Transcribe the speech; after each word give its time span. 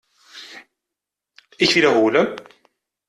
Ich 1.59 1.75
wiederhole! 1.75 2.35